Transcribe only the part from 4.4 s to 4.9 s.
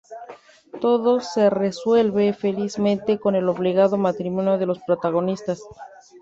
de los